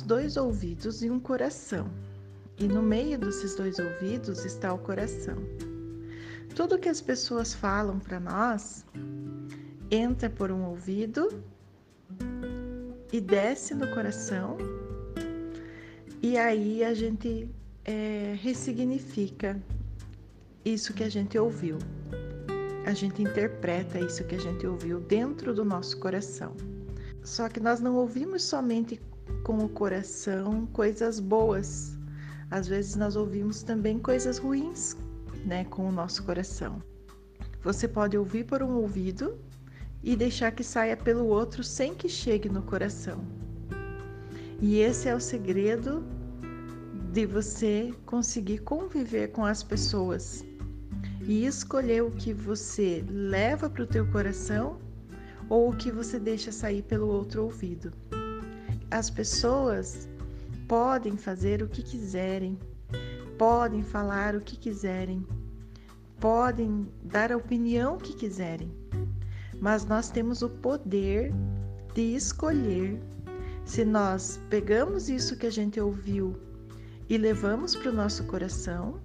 dois 0.00 0.36
ouvidos 0.36 1.02
e 1.02 1.10
um 1.10 1.18
coração. 1.18 1.90
E 2.56 2.68
no 2.68 2.82
meio 2.82 3.18
desses 3.18 3.54
dois 3.56 3.78
ouvidos 3.78 4.44
está 4.44 4.72
o 4.72 4.78
coração. 4.78 5.36
Tudo 6.54 6.78
que 6.78 6.88
as 6.88 7.00
pessoas 7.00 7.54
falam 7.54 7.98
para 7.98 8.20
nós 8.20 8.84
entra 9.90 10.30
por 10.30 10.50
um 10.52 10.64
ouvido 10.66 11.42
e 13.12 13.20
desce 13.20 13.74
no 13.74 13.88
coração, 13.92 14.56
e 16.22 16.36
aí 16.36 16.84
a 16.84 16.94
gente 16.94 17.50
é, 17.84 18.36
ressignifica 18.40 19.60
isso 20.64 20.92
que 20.92 21.02
a 21.02 21.08
gente 21.08 21.38
ouviu. 21.38 21.78
A 22.84 22.92
gente 22.92 23.22
interpreta 23.22 23.98
isso 23.98 24.24
que 24.24 24.34
a 24.34 24.40
gente 24.40 24.66
ouviu 24.66 25.00
dentro 25.00 25.54
do 25.54 25.64
nosso 25.64 25.98
coração. 25.98 26.54
Só 27.22 27.48
que 27.48 27.60
nós 27.60 27.80
não 27.80 27.96
ouvimos 27.96 28.42
somente 28.42 29.00
com 29.44 29.58
o 29.58 29.68
coração 29.68 30.66
coisas 30.66 31.20
boas. 31.20 31.98
Às 32.50 32.66
vezes 32.66 32.96
nós 32.96 33.16
ouvimos 33.16 33.62
também 33.62 33.98
coisas 33.98 34.38
ruins, 34.38 34.96
né, 35.44 35.64
com 35.64 35.88
o 35.88 35.92
nosso 35.92 36.22
coração. 36.24 36.82
Você 37.62 37.86
pode 37.86 38.16
ouvir 38.16 38.44
por 38.44 38.62
um 38.62 38.74
ouvido 38.74 39.38
e 40.02 40.16
deixar 40.16 40.50
que 40.50 40.64
saia 40.64 40.96
pelo 40.96 41.26
outro 41.26 41.62
sem 41.62 41.94
que 41.94 42.08
chegue 42.08 42.48
no 42.48 42.62
coração. 42.62 43.24
E 44.60 44.78
esse 44.78 45.08
é 45.08 45.14
o 45.14 45.20
segredo 45.20 46.04
de 47.12 47.26
você 47.26 47.92
conseguir 48.06 48.58
conviver 48.58 49.28
com 49.28 49.44
as 49.44 49.62
pessoas 49.62 50.44
e 51.22 51.44
escolher 51.44 52.02
o 52.02 52.10
que 52.10 52.32
você 52.32 53.04
leva 53.08 53.68
para 53.68 53.82
o 53.82 53.86
teu 53.86 54.06
coração 54.10 54.78
ou 55.48 55.70
o 55.70 55.76
que 55.76 55.90
você 55.90 56.18
deixa 56.18 56.52
sair 56.52 56.82
pelo 56.82 57.08
outro 57.08 57.42
ouvido. 57.42 57.92
As 58.90 59.08
pessoas 59.08 60.08
podem 60.66 61.16
fazer 61.16 61.62
o 61.62 61.68
que 61.68 61.80
quiserem, 61.80 62.58
podem 63.38 63.84
falar 63.84 64.34
o 64.34 64.40
que 64.40 64.56
quiserem, 64.56 65.24
podem 66.18 66.88
dar 67.04 67.30
a 67.30 67.36
opinião 67.36 67.98
que 67.98 68.12
quiserem, 68.12 68.68
mas 69.60 69.84
nós 69.84 70.10
temos 70.10 70.42
o 70.42 70.50
poder 70.50 71.32
de 71.94 72.16
escolher 72.16 73.00
se 73.64 73.84
nós 73.84 74.40
pegamos 74.50 75.08
isso 75.08 75.36
que 75.36 75.46
a 75.46 75.52
gente 75.52 75.80
ouviu 75.80 76.36
e 77.08 77.16
levamos 77.16 77.76
para 77.76 77.90
o 77.90 77.94
nosso 77.94 78.24
coração 78.24 79.00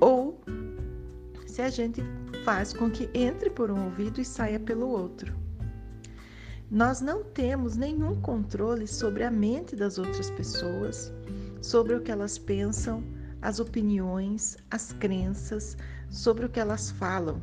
ou 0.00 0.40
se 1.46 1.62
a 1.62 1.68
gente 1.68 2.00
faz 2.44 2.72
com 2.72 2.88
que 2.88 3.10
entre 3.12 3.50
por 3.50 3.72
um 3.72 3.86
ouvido 3.86 4.20
e 4.20 4.24
saia 4.24 4.60
pelo 4.60 4.88
outro. 4.88 5.47
Nós 6.70 7.00
não 7.00 7.24
temos 7.24 7.76
nenhum 7.76 8.20
controle 8.20 8.86
sobre 8.86 9.24
a 9.24 9.30
mente 9.30 9.74
das 9.74 9.98
outras 9.98 10.30
pessoas, 10.30 11.12
sobre 11.62 11.94
o 11.94 12.00
que 12.00 12.10
elas 12.10 12.38
pensam, 12.38 13.02
as 13.40 13.58
opiniões, 13.58 14.56
as 14.70 14.92
crenças, 14.92 15.76
sobre 16.10 16.46
o 16.46 16.48
que 16.48 16.60
elas 16.60 16.90
falam 16.90 17.40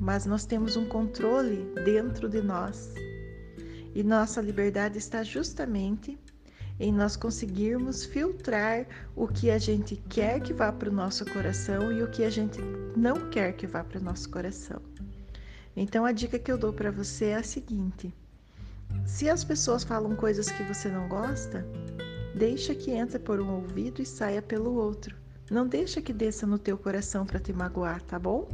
mas 0.00 0.26
nós 0.26 0.44
temos 0.44 0.76
um 0.76 0.86
controle 0.86 1.64
dentro 1.84 2.28
de 2.28 2.40
nós. 2.40 2.94
E 3.94 4.02
nossa 4.02 4.40
liberdade 4.40 4.98
está 4.98 5.22
justamente 5.22 6.18
em 6.78 6.92
nós 6.92 7.16
conseguirmos 7.16 8.04
filtrar 8.04 8.86
o 9.16 9.26
que 9.26 9.50
a 9.50 9.58
gente 9.58 9.96
quer 10.08 10.40
que 10.40 10.52
vá 10.52 10.70
para 10.70 10.88
o 10.88 10.92
nosso 10.92 11.24
coração 11.32 11.90
e 11.90 12.02
o 12.02 12.10
que 12.10 12.22
a 12.22 12.30
gente 12.30 12.60
não 12.96 13.28
quer 13.30 13.52
que 13.54 13.66
vá 13.66 13.82
para 13.82 13.98
o 13.98 14.02
nosso 14.02 14.30
coração. 14.30 14.80
Então 15.76 16.04
a 16.04 16.12
dica 16.12 16.38
que 16.38 16.52
eu 16.52 16.58
dou 16.58 16.72
para 16.72 16.92
você 16.92 17.26
é 17.26 17.36
a 17.36 17.42
seguinte: 17.42 18.14
se 19.18 19.28
as 19.28 19.42
pessoas 19.42 19.82
falam 19.82 20.14
coisas 20.14 20.48
que 20.48 20.62
você 20.62 20.88
não 20.88 21.08
gosta, 21.08 21.66
deixa 22.36 22.72
que 22.72 22.92
entre 22.92 23.18
por 23.18 23.40
um 23.40 23.52
ouvido 23.52 24.00
e 24.00 24.06
saia 24.06 24.40
pelo 24.40 24.74
outro. 24.74 25.16
Não 25.50 25.66
deixa 25.66 26.00
que 26.00 26.12
desça 26.12 26.46
no 26.46 26.56
teu 26.56 26.78
coração 26.78 27.26
para 27.26 27.40
te 27.40 27.52
magoar, 27.52 28.00
tá 28.02 28.16
bom? 28.16 28.48